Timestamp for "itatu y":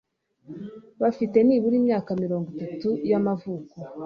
2.53-3.13